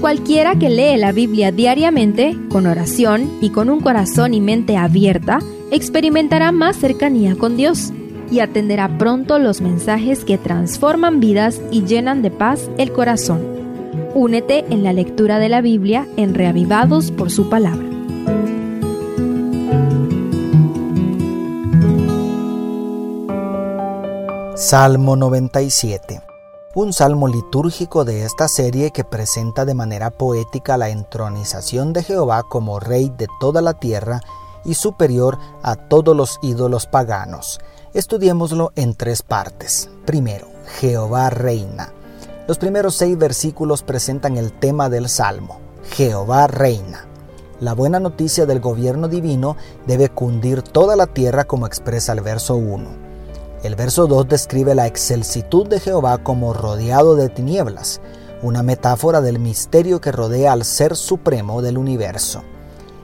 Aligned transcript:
Cualquiera 0.00 0.58
que 0.58 0.70
lee 0.70 0.96
la 0.96 1.12
Biblia 1.12 1.52
diariamente, 1.52 2.34
con 2.48 2.66
oración 2.66 3.30
y 3.42 3.50
con 3.50 3.68
un 3.68 3.80
corazón 3.80 4.32
y 4.32 4.40
mente 4.40 4.78
abierta, 4.78 5.40
experimentará 5.70 6.52
más 6.52 6.76
cercanía 6.76 7.36
con 7.36 7.58
Dios 7.58 7.92
y 8.30 8.40
atenderá 8.40 8.96
pronto 8.96 9.38
los 9.38 9.60
mensajes 9.60 10.24
que 10.24 10.38
transforman 10.38 11.20
vidas 11.20 11.60
y 11.70 11.84
llenan 11.84 12.22
de 12.22 12.30
paz 12.30 12.70
el 12.78 12.92
corazón. 12.92 13.42
Únete 14.14 14.64
en 14.70 14.84
la 14.84 14.94
lectura 14.94 15.38
de 15.38 15.50
la 15.50 15.60
Biblia 15.60 16.08
en 16.16 16.34
Reavivados 16.34 17.10
por 17.10 17.30
su 17.30 17.50
palabra. 17.50 17.86
Salmo 24.56 25.14
97 25.16 26.29
un 26.72 26.92
salmo 26.92 27.26
litúrgico 27.26 28.04
de 28.04 28.24
esta 28.24 28.46
serie 28.46 28.92
que 28.92 29.02
presenta 29.02 29.64
de 29.64 29.74
manera 29.74 30.10
poética 30.10 30.76
la 30.76 30.88
entronización 30.88 31.92
de 31.92 32.04
Jehová 32.04 32.44
como 32.44 32.78
Rey 32.78 33.12
de 33.18 33.26
toda 33.40 33.60
la 33.60 33.74
tierra 33.74 34.20
y 34.64 34.74
superior 34.74 35.38
a 35.62 35.74
todos 35.74 36.16
los 36.16 36.38
ídolos 36.42 36.86
paganos. 36.86 37.58
Estudiémoslo 37.92 38.70
en 38.76 38.94
tres 38.94 39.22
partes. 39.22 39.90
Primero, 40.06 40.46
Jehová 40.78 41.30
reina. 41.30 41.92
Los 42.46 42.58
primeros 42.58 42.94
seis 42.94 43.18
versículos 43.18 43.82
presentan 43.82 44.36
el 44.36 44.52
tema 44.52 44.88
del 44.88 45.08
salmo. 45.08 45.58
Jehová 45.90 46.46
reina. 46.46 47.06
La 47.58 47.74
buena 47.74 47.98
noticia 47.98 48.46
del 48.46 48.60
gobierno 48.60 49.08
divino 49.08 49.56
debe 49.88 50.08
cundir 50.08 50.62
toda 50.62 50.94
la 50.94 51.08
tierra 51.08 51.44
como 51.44 51.66
expresa 51.66 52.12
el 52.12 52.20
verso 52.20 52.54
1. 52.54 53.09
El 53.62 53.74
verso 53.74 54.06
2 54.06 54.26
describe 54.26 54.74
la 54.74 54.86
excelsitud 54.86 55.66
de 55.66 55.80
Jehová 55.80 56.16
como 56.24 56.54
rodeado 56.54 57.14
de 57.14 57.28
tinieblas, 57.28 58.00
una 58.42 58.62
metáfora 58.62 59.20
del 59.20 59.38
misterio 59.38 60.00
que 60.00 60.12
rodea 60.12 60.52
al 60.52 60.64
Ser 60.64 60.96
Supremo 60.96 61.60
del 61.60 61.76
universo. 61.76 62.42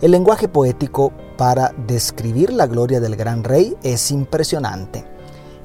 El 0.00 0.10
lenguaje 0.10 0.48
poético 0.48 1.12
para 1.36 1.72
describir 1.86 2.52
la 2.52 2.66
gloria 2.66 2.98
del 2.98 3.14
gran 3.14 3.44
rey 3.44 3.76
es 3.84 4.10
impresionante. 4.10 5.04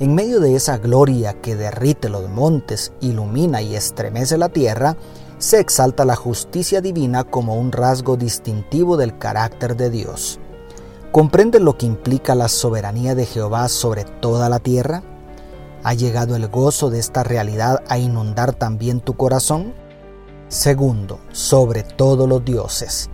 En 0.00 0.14
medio 0.14 0.38
de 0.38 0.54
esa 0.54 0.76
gloria 0.76 1.32
que 1.40 1.56
derrite 1.56 2.10
los 2.10 2.28
montes, 2.28 2.92
ilumina 3.00 3.62
y 3.62 3.76
estremece 3.76 4.36
la 4.36 4.50
tierra, 4.50 4.98
se 5.38 5.60
exalta 5.60 6.04
la 6.04 6.16
justicia 6.16 6.82
divina 6.82 7.24
como 7.24 7.56
un 7.56 7.72
rasgo 7.72 8.18
distintivo 8.18 8.98
del 8.98 9.16
carácter 9.16 9.76
de 9.76 9.88
Dios. 9.88 10.40
¿Comprende 11.14 11.60
lo 11.60 11.78
que 11.78 11.86
implica 11.86 12.34
la 12.34 12.48
soberanía 12.48 13.14
de 13.14 13.24
Jehová 13.24 13.68
sobre 13.68 14.02
toda 14.02 14.48
la 14.48 14.58
tierra? 14.58 15.04
¿Ha 15.84 15.94
llegado 15.94 16.34
el 16.34 16.48
gozo 16.48 16.90
de 16.90 16.98
esta 16.98 17.22
realidad 17.22 17.84
a 17.88 17.98
inundar 17.98 18.52
también 18.52 19.00
tu 19.00 19.14
corazón? 19.14 19.74
Segundo, 20.48 21.20
sobre 21.30 21.84
todos 21.84 22.28
los 22.28 22.44
dioses. 22.44 23.10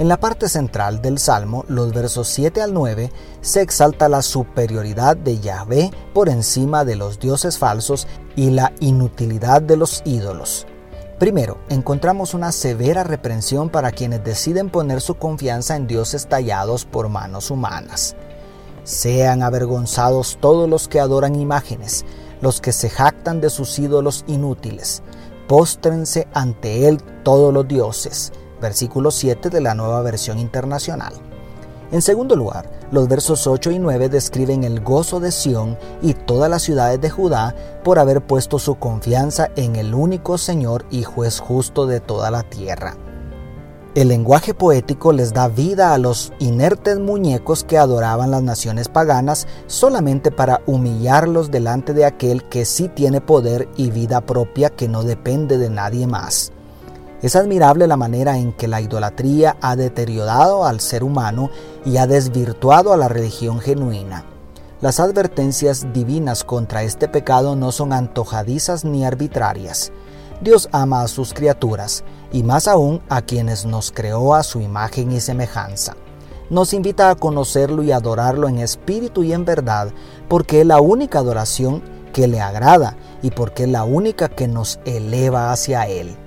En 0.00 0.08
la 0.08 0.18
parte 0.18 0.48
central 0.48 1.00
del 1.00 1.20
Salmo, 1.20 1.64
los 1.68 1.92
versos 1.92 2.26
7 2.26 2.60
al 2.60 2.74
9, 2.74 3.12
se 3.40 3.60
exalta 3.60 4.08
la 4.08 4.22
superioridad 4.22 5.16
de 5.16 5.38
Yahvé 5.38 5.92
por 6.12 6.28
encima 6.30 6.84
de 6.84 6.96
los 6.96 7.20
dioses 7.20 7.56
falsos 7.56 8.08
y 8.34 8.50
la 8.50 8.72
inutilidad 8.80 9.62
de 9.62 9.76
los 9.76 10.02
ídolos. 10.04 10.66
Primero, 11.18 11.58
encontramos 11.68 12.34
una 12.34 12.50
severa 12.50 13.04
reprensión 13.04 13.70
para 13.70 13.92
quienes 13.92 14.24
deciden 14.24 14.68
poner 14.68 15.00
su 15.00 15.14
confianza 15.14 15.76
en 15.76 15.86
dioses 15.86 16.26
tallados 16.26 16.84
por 16.84 17.08
manos 17.08 17.52
humanas. 17.52 18.16
Sean 18.82 19.42
avergonzados 19.42 20.38
todos 20.40 20.68
los 20.68 20.88
que 20.88 20.98
adoran 20.98 21.36
imágenes, 21.36 22.04
los 22.40 22.60
que 22.60 22.72
se 22.72 22.90
jactan 22.90 23.40
de 23.40 23.48
sus 23.48 23.78
ídolos 23.78 24.24
inútiles. 24.26 25.02
Póstrense 25.46 26.26
ante 26.34 26.88
él 26.88 27.00
todos 27.22 27.54
los 27.54 27.68
dioses. 27.68 28.32
Versículo 28.60 29.12
7 29.12 29.50
de 29.50 29.60
la 29.60 29.74
nueva 29.74 30.02
versión 30.02 30.38
internacional. 30.40 31.14
En 31.92 32.02
segundo 32.02 32.34
lugar, 32.34 32.68
los 32.90 33.08
versos 33.08 33.46
8 33.46 33.70
y 33.70 33.78
9 33.78 34.08
describen 34.08 34.64
el 34.64 34.80
gozo 34.80 35.20
de 35.20 35.32
Sión 35.32 35.78
y 36.02 36.14
todas 36.14 36.50
las 36.50 36.62
ciudades 36.62 37.00
de 37.00 37.10
Judá 37.10 37.54
por 37.82 37.98
haber 37.98 38.20
puesto 38.26 38.58
su 38.58 38.76
confianza 38.76 39.50
en 39.56 39.76
el 39.76 39.94
único 39.94 40.38
Señor 40.38 40.84
y 40.90 41.02
juez 41.02 41.40
justo 41.40 41.86
de 41.86 42.00
toda 42.00 42.30
la 42.30 42.42
tierra. 42.42 42.96
El 43.94 44.08
lenguaje 44.08 44.54
poético 44.54 45.12
les 45.12 45.32
da 45.32 45.46
vida 45.46 45.94
a 45.94 45.98
los 45.98 46.32
inertes 46.40 46.98
muñecos 46.98 47.62
que 47.62 47.78
adoraban 47.78 48.32
las 48.32 48.42
naciones 48.42 48.88
paganas 48.88 49.46
solamente 49.68 50.32
para 50.32 50.62
humillarlos 50.66 51.52
delante 51.52 51.92
de 51.92 52.04
aquel 52.04 52.42
que 52.48 52.64
sí 52.64 52.88
tiene 52.88 53.20
poder 53.20 53.68
y 53.76 53.90
vida 53.90 54.20
propia 54.20 54.70
que 54.70 54.88
no 54.88 55.04
depende 55.04 55.58
de 55.58 55.70
nadie 55.70 56.08
más. 56.08 56.53
Es 57.24 57.36
admirable 57.36 57.86
la 57.86 57.96
manera 57.96 58.36
en 58.36 58.52
que 58.52 58.68
la 58.68 58.82
idolatría 58.82 59.56
ha 59.62 59.76
deteriorado 59.76 60.66
al 60.66 60.80
ser 60.80 61.02
humano 61.02 61.48
y 61.86 61.96
ha 61.96 62.06
desvirtuado 62.06 62.92
a 62.92 62.98
la 62.98 63.08
religión 63.08 63.60
genuina. 63.60 64.26
Las 64.82 65.00
advertencias 65.00 65.86
divinas 65.94 66.44
contra 66.44 66.82
este 66.82 67.08
pecado 67.08 67.56
no 67.56 67.72
son 67.72 67.94
antojadizas 67.94 68.84
ni 68.84 69.06
arbitrarias. 69.06 69.90
Dios 70.42 70.68
ama 70.70 71.00
a 71.00 71.08
sus 71.08 71.32
criaturas 71.32 72.04
y 72.30 72.42
más 72.42 72.68
aún 72.68 73.00
a 73.08 73.22
quienes 73.22 73.64
nos 73.64 73.90
creó 73.90 74.34
a 74.34 74.42
su 74.42 74.60
imagen 74.60 75.10
y 75.10 75.20
semejanza. 75.20 75.96
Nos 76.50 76.74
invita 76.74 77.08
a 77.08 77.14
conocerlo 77.14 77.82
y 77.82 77.90
adorarlo 77.90 78.50
en 78.50 78.58
espíritu 78.58 79.22
y 79.22 79.32
en 79.32 79.46
verdad, 79.46 79.94
porque 80.28 80.60
es 80.60 80.66
la 80.66 80.82
única 80.82 81.20
adoración 81.20 81.82
que 82.12 82.28
le 82.28 82.42
agrada 82.42 82.98
y 83.22 83.30
porque 83.30 83.62
es 83.62 83.70
la 83.70 83.84
única 83.84 84.28
que 84.28 84.46
nos 84.46 84.78
eleva 84.84 85.52
hacia 85.52 85.88
Él. 85.88 86.18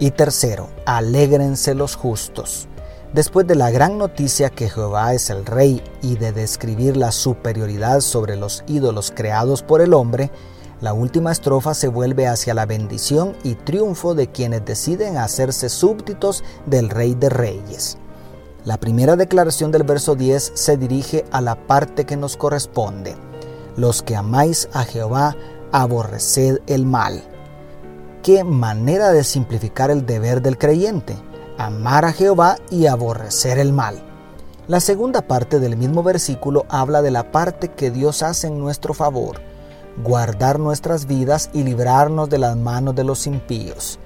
Y 0.00 0.12
tercero, 0.12 0.70
alégrense 0.86 1.74
los 1.74 1.94
justos. 1.94 2.68
Después 3.12 3.46
de 3.46 3.54
la 3.54 3.70
gran 3.70 3.98
noticia 3.98 4.48
que 4.48 4.70
Jehová 4.70 5.12
es 5.12 5.28
el 5.28 5.44
Rey 5.44 5.82
y 6.00 6.16
de 6.16 6.32
describir 6.32 6.96
la 6.96 7.12
superioridad 7.12 8.00
sobre 8.00 8.36
los 8.36 8.64
ídolos 8.66 9.12
creados 9.14 9.62
por 9.62 9.82
el 9.82 9.92
hombre, 9.92 10.30
la 10.80 10.94
última 10.94 11.32
estrofa 11.32 11.74
se 11.74 11.88
vuelve 11.88 12.26
hacia 12.26 12.54
la 12.54 12.64
bendición 12.64 13.36
y 13.44 13.56
triunfo 13.56 14.14
de 14.14 14.28
quienes 14.28 14.64
deciden 14.64 15.18
hacerse 15.18 15.68
súbditos 15.68 16.42
del 16.64 16.88
Rey 16.88 17.14
de 17.14 17.28
Reyes. 17.28 17.98
La 18.64 18.78
primera 18.78 19.16
declaración 19.16 19.70
del 19.70 19.82
verso 19.82 20.14
10 20.14 20.52
se 20.54 20.78
dirige 20.78 21.26
a 21.30 21.42
la 21.42 21.66
parte 21.66 22.06
que 22.06 22.16
nos 22.16 22.38
corresponde. 22.38 23.16
Los 23.76 24.02
que 24.02 24.16
amáis 24.16 24.66
a 24.72 24.84
Jehová, 24.84 25.36
aborreced 25.72 26.60
el 26.66 26.86
mal. 26.86 27.22
Qué 28.22 28.44
manera 28.44 29.12
de 29.12 29.24
simplificar 29.24 29.90
el 29.90 30.04
deber 30.04 30.42
del 30.42 30.58
creyente, 30.58 31.16
amar 31.56 32.04
a 32.04 32.12
Jehová 32.12 32.58
y 32.68 32.84
aborrecer 32.86 33.58
el 33.58 33.72
mal. 33.72 34.02
La 34.68 34.80
segunda 34.80 35.22
parte 35.22 35.58
del 35.58 35.78
mismo 35.78 36.02
versículo 36.02 36.66
habla 36.68 37.00
de 37.00 37.10
la 37.10 37.32
parte 37.32 37.68
que 37.68 37.90
Dios 37.90 38.22
hace 38.22 38.48
en 38.48 38.58
nuestro 38.58 38.92
favor, 38.92 39.40
guardar 40.04 40.58
nuestras 40.58 41.06
vidas 41.06 41.48
y 41.54 41.62
librarnos 41.62 42.28
de 42.28 42.36
las 42.36 42.58
manos 42.58 42.94
de 42.94 43.04
los 43.04 43.26
impíos. 43.26 43.98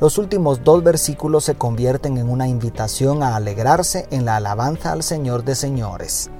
Los 0.00 0.18
últimos 0.18 0.64
dos 0.64 0.82
versículos 0.82 1.44
se 1.44 1.54
convierten 1.54 2.18
en 2.18 2.28
una 2.28 2.48
invitación 2.48 3.22
a 3.22 3.36
alegrarse 3.36 4.08
en 4.10 4.24
la 4.24 4.36
alabanza 4.36 4.90
al 4.90 5.04
Señor 5.04 5.44
de 5.44 5.54
señores. 5.54 6.30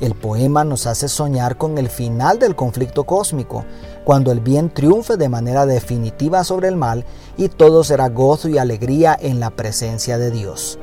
El 0.00 0.14
poema 0.14 0.64
nos 0.64 0.86
hace 0.86 1.08
soñar 1.08 1.58
con 1.58 1.76
el 1.76 1.90
final 1.90 2.38
del 2.38 2.56
conflicto 2.56 3.04
cósmico, 3.04 3.66
cuando 4.04 4.32
el 4.32 4.40
bien 4.40 4.70
triunfe 4.70 5.16
de 5.16 5.28
manera 5.28 5.66
definitiva 5.66 6.44
sobre 6.44 6.68
el 6.68 6.76
mal 6.76 7.04
y 7.36 7.48
todo 7.48 7.84
será 7.84 8.08
gozo 8.08 8.48
y 8.48 8.58
alegría 8.58 9.16
en 9.20 9.40
la 9.40 9.50
presencia 9.50 10.18
de 10.18 10.30
Dios, 10.30 10.78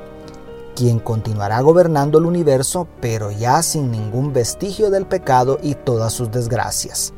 quien 0.76 1.00
continuará 1.00 1.60
gobernando 1.62 2.20
el 2.20 2.26
universo, 2.26 2.88
pero 3.02 3.32
ya 3.32 3.62
sin 3.64 3.92
ningún 3.92 4.34
vestigio 4.34 4.90
del 4.90 5.06
pecado 5.06 5.60
y 5.62 5.76
todas 5.76 6.14
sus 6.14 6.32
desgracias. 6.32 7.14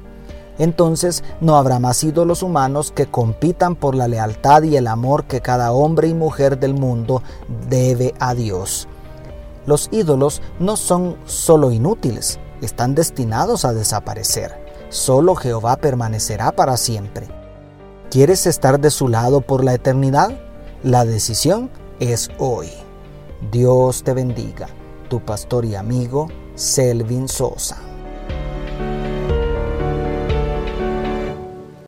Entonces 0.58 1.24
no 1.40 1.56
habrá 1.56 1.80
más 1.80 2.04
ídolos 2.04 2.44
humanos 2.44 2.92
que 2.94 3.06
compitan 3.06 3.76
por 3.76 3.96
la 3.96 4.08
lealtad 4.08 4.64
y 4.64 4.76
el 4.76 4.88
amor 4.88 5.24
que 5.24 5.42
cada 5.42 5.72
hombre 5.72 6.10
y 6.10 6.14
mujer 6.14 6.60
del 6.60 6.74
mundo 6.74 7.22
debe 7.70 8.14
a 8.20 8.34
Dios 8.34 8.88
los 9.70 9.88
ídolos 9.92 10.42
no 10.60 10.76
son 10.76 11.16
solo 11.26 11.72
inútiles, 11.72 12.40
están 12.62 12.96
destinados 12.96 13.66
a 13.66 13.74
desaparecer. 13.74 14.69
Solo 14.90 15.36
Jehová 15.36 15.78
permanecerá 15.78 16.52
para 16.52 16.76
siempre. 16.76 17.28
¿Quieres 18.10 18.48
estar 18.48 18.80
de 18.80 18.90
su 18.90 19.08
lado 19.08 19.42
por 19.42 19.64
la 19.64 19.76
eternidad? 19.76 20.32
La 20.82 21.06
decisión 21.06 21.70
es 22.00 22.30
hoy. 22.40 22.70
Dios 23.52 24.04
te 24.04 24.14
bendiga. 24.14 24.68
Tu 25.08 25.20
pastor 25.20 25.66
y 25.66 25.76
amigo, 25.76 26.28
Selvin 26.56 27.28
Sosa. 27.28 27.89